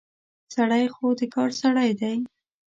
[0.53, 2.17] سړی خو د کار سړی دی.